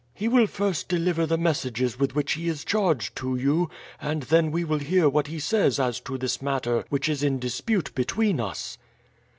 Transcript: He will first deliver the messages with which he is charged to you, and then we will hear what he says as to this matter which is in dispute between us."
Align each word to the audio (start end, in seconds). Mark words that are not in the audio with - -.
He 0.15 0.27
will 0.27 0.47
first 0.47 0.89
deliver 0.89 1.27
the 1.27 1.37
messages 1.37 1.99
with 1.99 2.15
which 2.15 2.31
he 2.33 2.47
is 2.47 2.65
charged 2.65 3.15
to 3.17 3.35
you, 3.35 3.69
and 4.01 4.23
then 4.23 4.49
we 4.49 4.63
will 4.63 4.79
hear 4.79 5.07
what 5.07 5.27
he 5.27 5.37
says 5.39 5.79
as 5.79 5.99
to 5.99 6.17
this 6.17 6.41
matter 6.41 6.83
which 6.89 7.07
is 7.07 7.21
in 7.21 7.37
dispute 7.37 7.93
between 7.93 8.39
us." 8.39 8.79